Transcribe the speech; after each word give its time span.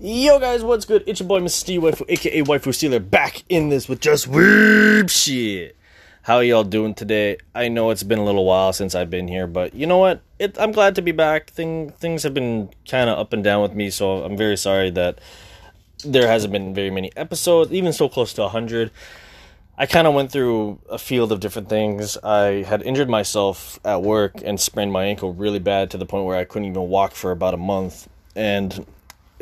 Yo 0.00 0.38
guys, 0.38 0.62
what's 0.62 0.84
good? 0.84 1.02
It's 1.08 1.18
your 1.18 1.28
boy 1.28 1.40
Mr. 1.40 1.76
Waifu, 1.80 2.04
aka 2.08 2.42
Waifu 2.42 2.72
Stealer, 2.72 3.00
back 3.00 3.42
in 3.48 3.68
this 3.68 3.88
with 3.88 4.00
just 4.00 4.30
weeb 4.30 5.10
shit. 5.10 5.74
How 6.22 6.38
y'all 6.38 6.62
doing 6.62 6.94
today? 6.94 7.38
I 7.52 7.66
know 7.66 7.90
it's 7.90 8.04
been 8.04 8.20
a 8.20 8.24
little 8.24 8.44
while 8.44 8.72
since 8.72 8.94
I've 8.94 9.10
been 9.10 9.26
here, 9.26 9.48
but 9.48 9.74
you 9.74 9.86
know 9.86 9.98
what? 9.98 10.22
It, 10.38 10.56
I'm 10.56 10.70
glad 10.70 10.94
to 10.94 11.02
be 11.02 11.10
back. 11.10 11.50
Thing 11.50 11.90
things 11.90 12.22
have 12.22 12.32
been 12.32 12.70
kind 12.88 13.10
of 13.10 13.18
up 13.18 13.32
and 13.32 13.42
down 13.42 13.60
with 13.60 13.74
me, 13.74 13.90
so 13.90 14.22
I'm 14.22 14.36
very 14.36 14.56
sorry 14.56 14.90
that 14.90 15.18
there 16.04 16.28
hasn't 16.28 16.52
been 16.52 16.72
very 16.74 16.90
many 16.90 17.10
episodes, 17.16 17.72
even 17.72 17.92
so 17.92 18.08
close 18.08 18.32
to 18.34 18.42
100. 18.42 18.92
I 19.78 19.86
kind 19.86 20.06
of 20.06 20.14
went 20.14 20.30
through 20.30 20.78
a 20.88 20.98
field 20.98 21.32
of 21.32 21.40
different 21.40 21.68
things. 21.68 22.16
I 22.18 22.62
had 22.62 22.82
injured 22.82 23.08
myself 23.08 23.80
at 23.84 24.00
work 24.00 24.34
and 24.44 24.60
sprained 24.60 24.92
my 24.92 25.06
ankle 25.06 25.34
really 25.34 25.58
bad 25.58 25.90
to 25.90 25.98
the 25.98 26.06
point 26.06 26.24
where 26.24 26.36
I 26.36 26.44
couldn't 26.44 26.68
even 26.68 26.82
walk 26.82 27.14
for 27.14 27.32
about 27.32 27.54
a 27.54 27.56
month. 27.56 28.08
And 28.36 28.86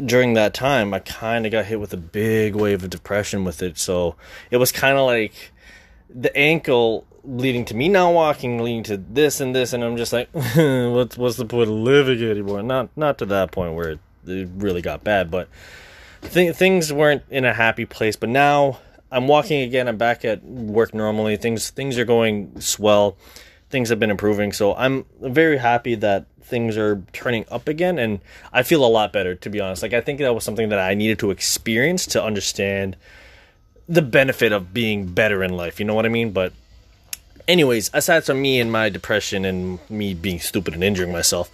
during 0.05 0.35
that 0.35 0.55
time, 0.55 0.93
I 0.93 0.99
kind 0.99 1.47
of 1.47 1.53
got 1.53 1.65
hit 1.67 1.81
with 1.81 1.93
a 1.93 1.99
big 1.99 2.54
wave 2.54 2.85
of 2.85 2.91
depression 2.91 3.45
with 3.45 3.63
it. 3.63 3.79
So 3.79 4.17
it 4.50 4.59
was 4.59 4.73
kind 4.73 4.99
of 4.99 5.07
like 5.07 5.53
the 6.11 6.35
ankle 6.37 7.07
leading 7.25 7.64
to 7.67 7.75
me 7.75 7.89
not 7.89 8.13
walking, 8.13 8.63
leading 8.63 8.85
to 8.85 8.96
this 8.96 9.40
and 9.40 9.54
this, 9.54 9.73
and 9.73 9.82
I'm 9.82 9.96
just 9.96 10.13
like, 10.13 10.29
what's 10.32 11.17
what's 11.17 11.37
the 11.37 11.46
point 11.46 11.68
of 11.68 11.75
living 11.75 12.23
anymore? 12.23 12.63
Not 12.63 12.90
not 12.96 13.18
to 13.18 13.27
that 13.27 13.53
point 13.53 13.75
where 13.75 13.90
it, 13.90 14.01
it 14.27 14.49
really 14.57 14.82
got 14.82 15.03
bad, 15.04 15.31
but 15.31 15.49
th- 16.23 16.54
things 16.54 16.93
weren't 16.93 17.23
in 17.31 17.45
a 17.45 17.54
happy 17.54 17.85
place. 17.85 18.17
But 18.17 18.29
now 18.29 18.79
I'm 19.11 19.29
walking 19.29 19.63
again. 19.63 19.89
I'm 19.89 19.96
back 19.96 20.25
at 20.25 20.45
work 20.45 20.95
normally. 20.95 21.37
Things 21.37 21.71
things 21.71 21.99
are 21.99 22.04
going 22.04 22.61
swell. 22.61 23.17
Things 23.76 23.90
have 23.90 24.00
been 24.00 24.11
improving. 24.11 24.54
So 24.54 24.75
I'm 24.75 25.04
very 25.21 25.58
happy 25.58 25.96
that 25.96 26.25
things 26.40 26.79
are 26.79 27.03
turning 27.12 27.44
up 27.50 27.68
again 27.68 27.98
and 27.98 28.21
I 28.50 28.62
feel 28.62 28.82
a 28.82 28.89
lot 28.89 29.12
better 29.12 29.34
to 29.34 29.50
be 29.50 29.61
honest. 29.61 29.82
Like 29.82 29.93
I 29.93 30.00
think 30.00 30.18
that 30.21 30.34
was 30.34 30.44
something 30.44 30.71
that 30.71 30.79
I 30.79 30.94
needed 30.94 31.18
to 31.18 31.30
experience 31.30 32.06
to 32.06 32.25
understand 32.25 32.97
the 33.86 34.01
benefit 34.01 34.53
of 34.53 34.73
being 34.73 35.09
better 35.09 35.45
in 35.45 35.55
life. 35.59 35.78
You 35.78 35.84
know 35.84 35.95
what 35.95 36.06
I 36.06 36.09
mean? 36.09 36.31
But 36.31 36.55
anyways, 37.47 37.91
aside 37.92 38.25
from 38.25 38.41
me 38.41 38.61
and 38.61 38.73
my 38.73 38.89
depression 38.89 39.45
and 39.45 39.79
me 39.91 40.14
being 40.14 40.41
stupid 40.41 40.73
and 40.73 40.83
injuring 40.83 41.12
myself, 41.12 41.51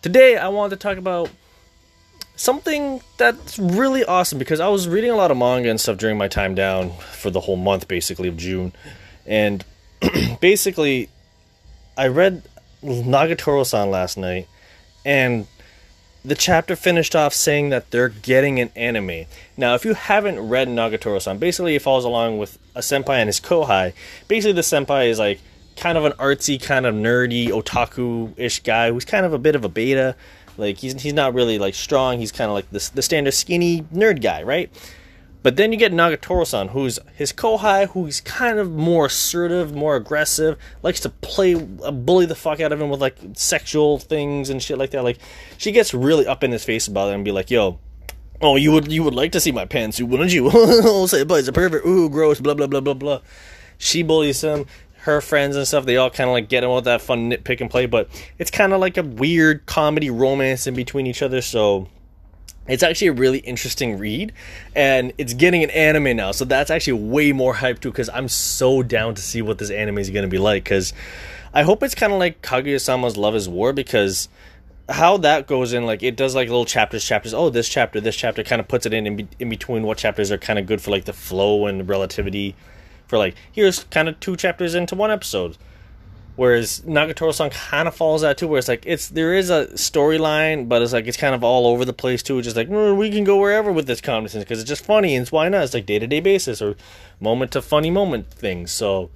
today 0.00 0.36
I 0.36 0.46
wanted 0.50 0.78
to 0.78 0.88
talk 0.88 0.96
about 0.96 1.28
something 2.36 3.00
that's 3.16 3.58
really 3.58 4.04
awesome 4.04 4.38
because 4.38 4.60
I 4.60 4.68
was 4.68 4.86
reading 4.86 5.10
a 5.10 5.16
lot 5.16 5.32
of 5.32 5.36
manga 5.36 5.70
and 5.70 5.80
stuff 5.80 5.98
during 5.98 6.16
my 6.18 6.28
time 6.28 6.54
down 6.54 6.92
for 7.14 7.30
the 7.30 7.40
whole 7.40 7.56
month 7.56 7.88
basically 7.88 8.28
of 8.28 8.36
June. 8.36 8.72
And 9.26 9.64
basically 10.40 11.08
I 11.96 12.08
read 12.08 12.42
Nagatoro-san 12.82 13.90
last 13.90 14.16
night, 14.16 14.48
and 15.04 15.46
the 16.24 16.34
chapter 16.34 16.74
finished 16.74 17.14
off 17.14 17.34
saying 17.34 17.68
that 17.68 17.90
they're 17.90 18.08
getting 18.08 18.58
an 18.58 18.70
anime. 18.74 19.26
Now, 19.56 19.74
if 19.74 19.84
you 19.84 19.94
haven't 19.94 20.40
read 20.40 20.68
Nagatoro-san, 20.68 21.38
basically 21.38 21.76
it 21.76 21.82
follows 21.82 22.04
along 22.04 22.38
with 22.38 22.58
a 22.74 22.80
senpai 22.80 23.16
and 23.16 23.28
his 23.28 23.40
kohai. 23.40 23.92
Basically, 24.26 24.52
the 24.52 24.62
senpai 24.62 25.08
is 25.08 25.18
like 25.18 25.40
kind 25.76 25.98
of 25.98 26.04
an 26.04 26.12
artsy, 26.12 26.60
kind 26.60 26.86
of 26.86 26.94
nerdy, 26.94 27.48
otaku-ish 27.48 28.60
guy 28.60 28.90
who's 28.90 29.04
kind 29.04 29.26
of 29.26 29.32
a 29.32 29.38
bit 29.38 29.54
of 29.54 29.64
a 29.64 29.68
beta. 29.68 30.16
Like 30.56 30.78
he's 30.78 31.02
he's 31.02 31.12
not 31.12 31.34
really 31.34 31.58
like 31.58 31.74
strong. 31.74 32.18
He's 32.18 32.32
kind 32.32 32.48
of 32.48 32.54
like 32.54 32.70
the 32.70 32.90
the 32.94 33.02
standard 33.02 33.34
skinny 33.34 33.82
nerd 33.92 34.22
guy, 34.22 34.42
right? 34.44 34.70
But 35.44 35.56
then 35.56 35.72
you 35.72 35.78
get 35.78 35.92
Nagatoro-san, 35.92 36.68
who's 36.68 36.98
his 37.16 37.30
kohai, 37.30 37.90
who's 37.90 38.22
kind 38.22 38.58
of 38.58 38.72
more 38.72 39.06
assertive, 39.06 39.74
more 39.74 39.94
aggressive, 39.94 40.56
likes 40.82 41.00
to 41.00 41.10
play, 41.10 41.54
uh, 41.54 41.90
bully 41.90 42.24
the 42.24 42.34
fuck 42.34 42.60
out 42.60 42.72
of 42.72 42.80
him 42.80 42.88
with 42.88 43.02
like 43.02 43.18
sexual 43.34 43.98
things 43.98 44.48
and 44.48 44.62
shit 44.62 44.78
like 44.78 44.92
that. 44.92 45.04
Like, 45.04 45.18
she 45.58 45.70
gets 45.70 45.92
really 45.92 46.26
up 46.26 46.42
in 46.42 46.50
his 46.50 46.64
face 46.64 46.88
about 46.88 47.10
it 47.10 47.14
and 47.14 47.26
be 47.26 47.30
like, 47.30 47.50
"Yo, 47.50 47.78
oh, 48.40 48.56
you 48.56 48.72
would 48.72 48.90
you 48.90 49.02
would 49.02 49.14
like 49.14 49.32
to 49.32 49.40
see 49.40 49.52
my 49.52 49.66
pantsuit, 49.66 50.08
wouldn't 50.08 50.32
you? 50.32 50.48
Oh, 50.50 51.04
say, 51.08 51.24
but 51.24 51.40
it's 51.40 51.48
a 51.48 51.52
pervert. 51.52 51.84
Ooh, 51.84 52.08
gross. 52.08 52.40
Blah 52.40 52.54
blah 52.54 52.66
blah 52.66 52.80
blah 52.80 52.94
blah." 52.94 53.20
She 53.76 54.02
bullies 54.02 54.42
him. 54.42 54.64
Her 55.00 55.20
friends 55.20 55.56
and 55.56 55.68
stuff, 55.68 55.84
they 55.84 55.98
all 55.98 56.08
kind 56.08 56.30
of 56.30 56.32
like 56.32 56.48
get 56.48 56.64
him 56.64 56.70
with 56.70 56.84
that 56.84 57.02
fun 57.02 57.30
nitpick 57.30 57.60
and 57.60 57.70
play, 57.70 57.84
but 57.84 58.08
it's 58.38 58.50
kind 58.50 58.72
of 58.72 58.80
like 58.80 58.96
a 58.96 59.02
weird 59.02 59.66
comedy 59.66 60.08
romance 60.08 60.66
in 60.66 60.72
between 60.74 61.06
each 61.06 61.20
other. 61.20 61.42
So 61.42 61.88
it's 62.66 62.82
actually 62.82 63.08
a 63.08 63.12
really 63.12 63.38
interesting 63.38 63.98
read, 63.98 64.32
and 64.74 65.12
it's 65.18 65.34
getting 65.34 65.62
an 65.62 65.70
anime 65.70 66.16
now, 66.16 66.32
so 66.32 66.44
that's 66.44 66.70
actually 66.70 66.94
way 66.94 67.32
more 67.32 67.54
hype 67.54 67.80
too. 67.80 67.90
Because 67.90 68.08
I'm 68.08 68.28
so 68.28 68.82
down 68.82 69.14
to 69.14 69.22
see 69.22 69.42
what 69.42 69.58
this 69.58 69.70
anime 69.70 69.98
is 69.98 70.10
going 70.10 70.24
to 70.24 70.30
be 70.30 70.38
like. 70.38 70.64
Because 70.64 70.92
I 71.52 71.62
hope 71.62 71.82
it's 71.82 71.94
kind 71.94 72.12
of 72.12 72.18
like 72.18 72.42
Kaguya-sama's 72.42 73.16
Love 73.16 73.34
Is 73.34 73.48
War, 73.48 73.72
because 73.72 74.28
how 74.88 75.16
that 75.18 75.46
goes 75.46 75.72
in, 75.72 75.84
like 75.86 76.02
it 76.02 76.16
does 76.16 76.34
like 76.34 76.48
little 76.48 76.64
chapters, 76.64 77.04
chapters. 77.04 77.34
Oh, 77.34 77.50
this 77.50 77.68
chapter, 77.68 78.00
this 78.00 78.16
chapter, 78.16 78.42
kind 78.42 78.60
of 78.60 78.68
puts 78.68 78.86
it 78.86 78.94
in 78.94 79.06
in, 79.06 79.16
be- 79.16 79.28
in 79.38 79.48
between 79.48 79.82
what 79.82 79.98
chapters 79.98 80.32
are 80.32 80.38
kind 80.38 80.58
of 80.58 80.66
good 80.66 80.80
for 80.80 80.90
like 80.90 81.04
the 81.04 81.12
flow 81.12 81.66
and 81.66 81.88
relativity. 81.88 82.54
For 83.06 83.18
like 83.18 83.34
here's 83.52 83.84
kind 83.84 84.08
of 84.08 84.18
two 84.20 84.36
chapters 84.36 84.74
into 84.74 84.94
one 84.94 85.10
episode 85.10 85.58
Whereas 86.36 86.80
Nagatoro-san 86.80 87.50
kind 87.50 87.86
of 87.86 87.94
falls 87.94 88.24
out 88.24 88.38
too, 88.38 88.48
where 88.48 88.58
it's 88.58 88.66
like 88.66 88.82
it's 88.86 89.08
there 89.08 89.34
is 89.34 89.50
a 89.50 89.66
storyline, 89.74 90.68
but 90.68 90.82
it's 90.82 90.92
like 90.92 91.06
it's 91.06 91.16
kind 91.16 91.34
of 91.34 91.44
all 91.44 91.68
over 91.68 91.84
the 91.84 91.92
place 91.92 92.24
too. 92.24 92.38
It's 92.38 92.46
Just 92.46 92.56
like 92.56 92.68
mm, 92.68 92.96
we 92.96 93.10
can 93.10 93.22
go 93.22 93.38
wherever 93.38 93.70
with 93.70 93.86
this 93.86 94.00
comedy 94.00 94.36
because 94.38 94.58
it's 94.58 94.68
just 94.68 94.84
funny 94.84 95.14
and 95.14 95.28
why 95.28 95.48
not? 95.48 95.62
It's 95.62 95.74
like 95.74 95.86
day 95.86 96.00
to 96.00 96.06
day 96.08 96.20
basis 96.20 96.60
or 96.60 96.74
moment 97.20 97.52
to 97.52 97.62
funny 97.62 97.90
moment 97.90 98.30
things. 98.30 98.72
So 98.72 99.10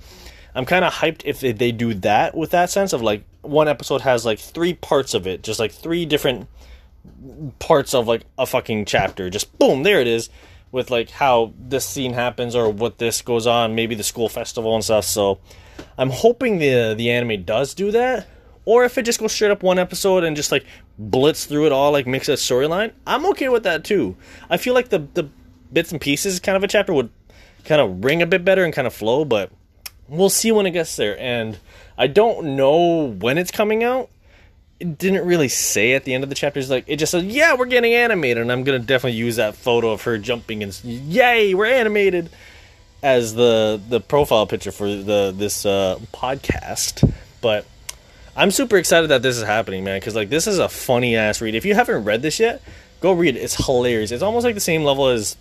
I'm 0.55 0.65
kind 0.65 0.85
of 0.85 0.93
hyped 0.95 1.23
if 1.25 1.41
they 1.41 1.73
do 1.73 1.95
that 1.95 2.37
with 2.37 2.51
that 2.51 2.71
sense 2.71 2.93
of 2.93 3.03
like 3.03 3.25
one 3.43 3.67
episode 3.67 4.03
has 4.03 4.25
like 4.25 4.39
three 4.39 4.75
parts 4.75 5.13
of 5.15 5.27
it, 5.27 5.43
just 5.43 5.59
like 5.59 5.73
three 5.73 6.07
different 6.07 6.49
parts 7.59 7.95
of 7.95 8.07
like 8.07 8.23
a 8.39 8.47
fucking 8.47 8.85
chapter. 8.85 9.29
Just 9.29 9.59
boom, 9.59 9.83
there 9.83 10.01
it 10.01 10.07
is 10.07 10.31
with 10.71 10.91
like 10.91 11.11
how 11.11 11.53
this 11.59 11.85
scene 11.85 12.13
happens 12.13 12.55
or 12.55 12.69
what 12.71 12.99
this 12.99 13.23
goes 13.23 13.47
on, 13.47 13.75
maybe 13.75 13.95
the 13.95 14.05
school 14.05 14.29
festival 14.29 14.75
and 14.75 14.85
stuff. 14.85 15.05
So 15.05 15.39
I'm 15.99 16.11
hoping 16.11 16.59
the 16.59 16.95
the 16.97 17.11
anime 17.11 17.43
does 17.43 17.75
do 17.75 17.91
that, 17.91 18.27
or 18.65 18.85
if 18.85 18.97
it 18.97 19.03
just 19.03 19.19
goes 19.19 19.33
straight 19.33 19.51
up 19.51 19.63
one 19.63 19.79
episode 19.79 20.23
and 20.25 20.37
just 20.37 20.53
like 20.53 20.65
blitz 20.97 21.45
through 21.45 21.67
it 21.67 21.73
all, 21.73 21.91
like 21.91 22.07
mix 22.07 22.29
a 22.29 22.35
storyline. 22.35 22.93
I'm 23.07 23.27
okay 23.27 23.49
with 23.49 23.65
that 23.65 23.85
too. 23.85 24.17
I 24.49 24.57
feel 24.57 24.75
like 24.75 24.91
the 24.91 25.01
the 25.15 25.29
bits 25.73 25.91
and 25.91 26.01
pieces 26.01 26.41
kind 26.41 26.57
of 26.57 26.63
a 26.63 26.69
chapter 26.69 26.95
would 26.95 27.11
kind 27.65 27.81
of 27.81 28.05
ring 28.05 28.23
a 28.23 28.27
bit 28.27 28.45
better 28.45 28.65
and 28.65 28.73
kind 28.73 28.87
of 28.87 28.95
flow, 28.95 29.25
but 29.25 29.51
we'll 30.09 30.31
see 30.31 30.53
when 30.53 30.67
it 30.67 30.71
gets 30.71 30.97
there. 30.97 31.19
And 31.21 31.59
I 31.99 32.07
don't 32.07 32.57
know 32.57 33.09
when 33.09 33.37
it's 33.37 33.51
coming 33.51 33.83
out. 33.83 34.09
It 34.81 34.97
didn't 34.97 35.27
really 35.27 35.49
say 35.49 35.95
at 35.95 36.05
the 36.05 36.15
end 36.15 36.23
of 36.23 36.31
the 36.31 36.37
chapter. 36.37 36.61
It's 36.61 36.71
like 36.71 36.85
it 36.87 36.97
just 36.97 37.11
said, 37.11 37.25
"Yeah, 37.25 37.55
we're 37.55 37.67
getting 37.67 37.95
animated," 37.95 38.41
and 38.41 38.53
I'm 38.53 38.63
gonna 38.63 38.79
definitely 38.79 39.19
use 39.19 39.35
that 39.35 39.57
photo 39.57 39.91
of 39.91 40.03
her 40.03 40.19
jumping 40.19 40.63
and 40.63 40.79
"Yay, 40.85 41.53
we're 41.55 41.67
animated." 41.67 42.31
As 43.03 43.35
the 43.35 43.81
the 43.89 44.01
profile 44.01 44.47
picture 44.47 44.73
for 44.73 44.87
the 44.89 45.33
this 45.37 45.65
uh, 45.65 45.99
podcast. 46.13 47.13
But 47.41 47.65
I'm 48.37 48.51
super 48.51 48.77
excited 48.77 49.11
that 49.11 49.23
this 49.23 49.37
is 49.37 49.45
happening, 49.45 49.85
man. 49.85 50.01
Because 50.01 50.15
like 50.15 50.29
this 50.29 50.47
is 50.47 50.59
a 50.59 50.69
funny 50.69 51.17
ass 51.17 51.41
read. 51.41 51.55
If 51.55 51.65
you 51.65 51.75
haven't 51.75 52.05
read 52.05 52.23
this 52.23 52.41
yet, 52.41 52.63
go 53.01 53.13
read 53.13 53.37
it. 53.37 53.41
It's 53.41 53.67
hilarious. 53.67 54.11
It's 54.11 54.23
almost 54.23 54.45
like 54.45 54.55
the 54.55 54.61
same 54.61 54.85
level 54.85 55.09
as 55.09 55.37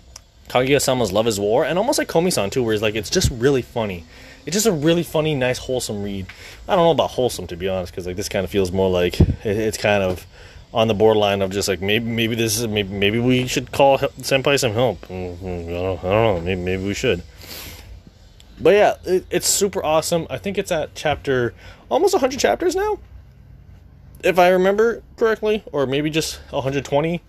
Kaguya-sama's 0.50 1.12
Love 1.12 1.28
Is 1.28 1.40
War, 1.40 1.66
and 1.66 1.78
almost 1.78 2.00
like 2.00 2.08
Komi-san 2.08 2.50
too, 2.50 2.64
where 2.64 2.74
it's 2.74 2.82
like 2.82 2.96
it's 2.96 3.10
just 3.10 3.30
really 3.32 3.62
funny. 3.62 4.06
It's 4.46 4.54
just 4.54 4.66
a 4.66 4.72
really 4.72 5.04
funny, 5.04 5.36
nice, 5.36 5.58
wholesome 5.58 6.04
read. 6.04 6.26
I 6.70 6.76
don't 6.76 6.86
know 6.86 6.92
about 6.92 7.10
wholesome 7.10 7.48
to 7.48 7.58
be 7.58 7.68
honest, 7.68 7.92
because 7.92 8.08
like 8.08 8.16
this 8.16 8.30
kind 8.30 8.46
of 8.46 8.50
feels 8.50 8.72
more 8.72 8.90
like 8.90 9.20
it's 9.44 9.78
kind 9.78 10.04
of 10.04 10.26
on 10.74 10.88
the 10.88 10.94
borderline 10.94 11.42
of 11.42 11.52
just 11.52 11.68
like 11.68 11.82
maybe 11.82 12.06
maybe 12.06 12.36
this 12.36 12.60
is 12.60 12.68
maybe 12.68 12.94
maybe 12.94 13.20
we 13.20 13.48
should 13.48 13.72
call 13.72 13.98
senpai 13.98 14.60
some 14.60 14.74
help. 14.74 15.02
Mm-hmm. 15.08 15.70
I 15.70 15.72
don't, 15.72 16.00
I 16.00 16.02
don't 16.02 16.36
know. 16.36 16.42
Maybe 16.42 16.62
maybe 16.62 16.84
we 16.84 16.94
should. 16.94 17.24
But 18.60 18.72
yeah, 18.72 18.96
it, 19.06 19.26
it's 19.30 19.48
super 19.48 19.84
awesome. 19.84 20.28
I 20.30 20.38
think 20.38 20.58
it's 20.58 20.72
at 20.72 20.96
chapter 20.96 21.54
almost 21.90 22.14
100 22.14 22.40
chapters 22.40 22.76
now, 22.76 23.00
if 24.24 24.40
I 24.40 24.50
remember 24.50 25.04
correctly, 25.16 25.64
or 25.72 25.86
maybe 25.86 26.10
just 26.10 26.40
120. 26.50 27.22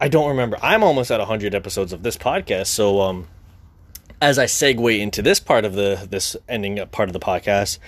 I 0.00 0.08
don't 0.08 0.28
remember. 0.28 0.58
I'm 0.62 0.84
almost 0.84 1.10
at 1.10 1.18
100 1.18 1.54
episodes 1.54 1.92
of 1.92 2.04
this 2.04 2.16
podcast, 2.16 2.66
so 2.66 3.00
um, 3.00 3.26
as 4.20 4.38
I 4.38 4.44
segue 4.44 4.98
into 4.98 5.22
this 5.22 5.40
part 5.40 5.64
of 5.64 5.74
the 5.74 6.06
this 6.08 6.36
ending 6.48 6.84
part 6.88 7.08
of 7.08 7.14
the 7.14 7.20
podcast, 7.20 7.78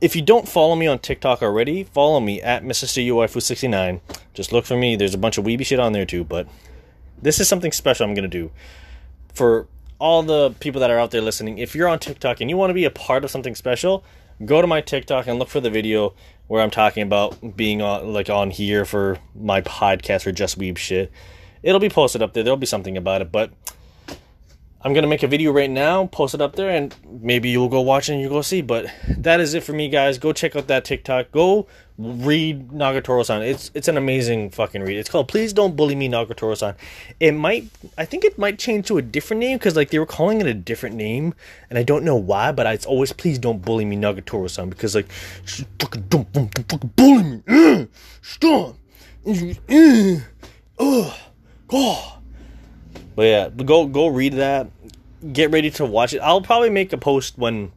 if 0.00 0.16
you 0.16 0.22
don't 0.22 0.48
follow 0.48 0.76
me 0.76 0.86
on 0.86 0.98
TikTok 0.98 1.42
already, 1.42 1.84
follow 1.84 2.20
me 2.20 2.40
at 2.40 2.64
Mr. 2.64 3.40
69 3.40 4.00
Just 4.34 4.52
look 4.52 4.64
for 4.64 4.76
me. 4.76 4.96
There's 4.96 5.14
a 5.14 5.18
bunch 5.18 5.38
of 5.38 5.44
weeby 5.44 5.66
shit 5.66 5.78
on 5.78 5.92
there 5.92 6.06
too, 6.06 6.24
but 6.24 6.48
this 7.20 7.40
is 7.40 7.48
something 7.48 7.72
special 7.72 8.06
I'm 8.06 8.14
gonna 8.14 8.28
do 8.28 8.50
for 9.34 9.66
all 9.98 10.22
the 10.22 10.50
people 10.60 10.80
that 10.80 10.90
are 10.90 10.98
out 10.98 11.10
there 11.10 11.20
listening, 11.20 11.58
if 11.58 11.74
you're 11.74 11.88
on 11.88 11.98
TikTok 11.98 12.40
and 12.40 12.48
you 12.48 12.56
want 12.56 12.70
to 12.70 12.74
be 12.74 12.84
a 12.84 12.90
part 12.90 13.22
of 13.22 13.30
something 13.30 13.54
special, 13.54 14.02
go 14.44 14.60
to 14.60 14.66
my 14.66 14.80
TikTok 14.80 15.26
and 15.26 15.38
look 15.38 15.48
for 15.48 15.60
the 15.60 15.70
video 15.70 16.14
where 16.46 16.62
I'm 16.62 16.70
talking 16.70 17.02
about 17.02 17.56
being 17.56 17.82
on 17.82 18.12
like 18.12 18.30
on 18.30 18.50
here 18.50 18.84
for 18.84 19.18
my 19.34 19.60
podcast 19.60 20.26
or 20.26 20.32
just 20.32 20.58
weeb 20.58 20.78
shit. 20.78 21.12
It'll 21.62 21.80
be 21.80 21.90
posted 21.90 22.22
up 22.22 22.32
there. 22.32 22.42
There'll 22.42 22.56
be 22.56 22.66
something 22.66 22.96
about 22.96 23.20
it, 23.20 23.30
but 23.30 23.52
I'm 24.82 24.94
gonna 24.94 25.06
make 25.06 25.22
a 25.22 25.28
video 25.28 25.52
right 25.52 25.68
now, 25.68 26.06
post 26.06 26.34
it 26.34 26.40
up 26.40 26.56
there, 26.56 26.70
and 26.70 26.94
maybe 27.06 27.50
you'll 27.50 27.68
go 27.68 27.82
watch 27.82 28.08
it 28.08 28.14
and 28.14 28.22
you 28.22 28.30
go 28.30 28.40
see. 28.40 28.62
But 28.62 28.86
that 29.08 29.38
is 29.38 29.52
it 29.52 29.62
for 29.62 29.74
me, 29.74 29.90
guys. 29.90 30.16
Go 30.16 30.32
check 30.32 30.56
out 30.56 30.68
that 30.68 30.86
TikTok. 30.86 31.30
Go 31.32 31.66
read 31.98 32.70
Nagatoro-san. 32.70 33.42
It's 33.42 33.70
it's 33.74 33.88
an 33.88 33.98
amazing 33.98 34.48
fucking 34.50 34.80
read. 34.80 34.96
It's 34.96 35.10
called 35.10 35.28
"Please 35.28 35.52
Don't 35.52 35.76
Bully 35.76 35.94
Me, 35.94 36.08
Nagatoro-san." 36.08 36.76
It 37.20 37.32
might, 37.32 37.68
I 37.98 38.06
think 38.06 38.24
it 38.24 38.38
might 38.38 38.58
change 38.58 38.86
to 38.86 38.96
a 38.96 39.02
different 39.02 39.40
name 39.40 39.58
because 39.58 39.76
like 39.76 39.90
they 39.90 39.98
were 39.98 40.06
calling 40.06 40.40
it 40.40 40.46
a 40.46 40.54
different 40.54 40.96
name, 40.96 41.34
and 41.68 41.78
I 41.78 41.82
don't 41.82 42.02
know 42.02 42.16
why. 42.16 42.50
But 42.50 42.66
it's 42.68 42.86
always 42.86 43.12
"Please 43.12 43.38
Don't 43.38 43.60
Bully 43.62 43.84
Me, 43.84 43.96
Nagatoro-san" 43.96 44.70
because 44.70 44.94
like 44.94 45.12
fucking 45.78 46.06
don't, 46.08 46.26
fucking 46.32 46.92
bully 46.96 47.42
me. 47.46 47.88
Stop. 48.22 48.76
Oh, 50.78 51.14
God. 51.68 52.19
But 53.14 53.22
yeah, 53.22 53.48
go 53.48 53.86
go 53.86 54.06
read 54.06 54.34
that. 54.34 54.68
Get 55.32 55.50
ready 55.50 55.70
to 55.72 55.84
watch 55.84 56.14
it. 56.14 56.18
I'll 56.18 56.40
probably 56.40 56.70
make 56.70 56.92
a 56.92 56.98
post 56.98 57.36
when 57.36 57.72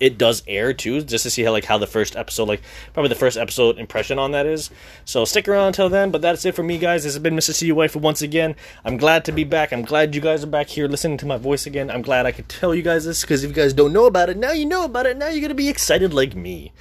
it 0.00 0.16
does 0.16 0.42
air 0.46 0.72
too, 0.72 1.02
just 1.02 1.24
to 1.24 1.30
see 1.30 1.42
how 1.42 1.52
like 1.52 1.66
how 1.66 1.76
the 1.76 1.86
first 1.86 2.16
episode, 2.16 2.48
like 2.48 2.62
probably 2.94 3.10
the 3.10 3.14
first 3.14 3.36
episode 3.36 3.78
impression 3.78 4.18
on 4.18 4.32
that 4.32 4.46
is. 4.46 4.70
So 5.04 5.26
stick 5.26 5.46
around 5.46 5.68
until 5.68 5.90
then. 5.90 6.10
But 6.10 6.22
that's 6.22 6.44
it 6.46 6.54
for 6.54 6.62
me, 6.62 6.78
guys. 6.78 7.04
This 7.04 7.12
has 7.12 7.22
been 7.22 7.34
Mr. 7.36 7.52
See 7.52 7.70
Wife 7.70 7.94
once 7.94 8.22
again. 8.22 8.56
I'm 8.84 8.96
glad 8.96 9.26
to 9.26 9.32
be 9.32 9.44
back. 9.44 9.72
I'm 9.72 9.82
glad 9.82 10.14
you 10.14 10.22
guys 10.22 10.42
are 10.42 10.48
back 10.48 10.68
here 10.68 10.88
listening 10.88 11.18
to 11.18 11.26
my 11.26 11.36
voice 11.36 11.66
again. 11.66 11.90
I'm 11.90 12.02
glad 12.02 12.24
I 12.24 12.32
could 12.32 12.48
tell 12.48 12.74
you 12.74 12.82
guys 12.82 13.04
this 13.04 13.20
because 13.20 13.44
if 13.44 13.50
you 13.50 13.54
guys 13.54 13.74
don't 13.74 13.92
know 13.92 14.06
about 14.06 14.30
it, 14.30 14.38
now 14.38 14.52
you 14.52 14.64
know 14.64 14.84
about 14.84 15.06
it. 15.06 15.18
Now 15.18 15.28
you're 15.28 15.42
gonna 15.42 15.54
be 15.54 15.68
excited 15.68 16.14
like 16.14 16.34
me. 16.34 16.72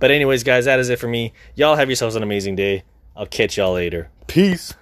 But 0.00 0.10
anyways, 0.10 0.42
guys, 0.42 0.64
that 0.64 0.80
is 0.80 0.88
it 0.88 0.98
for 0.98 1.08
me. 1.08 1.32
Y'all 1.54 1.76
have 1.76 1.88
yourselves 1.88 2.16
an 2.16 2.22
amazing 2.22 2.56
day. 2.56 2.82
I'll 3.16 3.26
catch 3.26 3.56
y'all 3.56 3.74
later. 3.74 4.10
Peace. 4.26 4.74